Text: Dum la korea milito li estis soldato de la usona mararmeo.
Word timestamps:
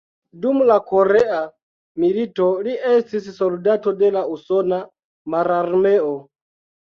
Dum 0.43 0.61
la 0.69 0.75
korea 0.91 1.41
milito 2.03 2.47
li 2.67 2.73
estis 2.93 3.27
soldato 3.37 3.93
de 4.01 4.11
la 4.15 4.23
usona 4.37 4.79
mararmeo. 5.35 6.09